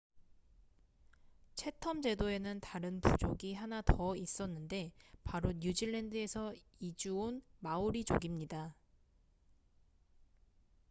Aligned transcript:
채텀 1.53 2.01
제도에는 2.01 2.59
다른 2.59 2.99
부족이 3.01 3.53
하나 3.53 3.83
더 3.83 4.15
있었는데 4.15 4.91
바로 5.23 5.51
뉴질랜드에서 5.55 6.55
이주 6.79 7.15
온 7.19 7.43
마오리 7.59 8.03
족입니다 8.03 8.75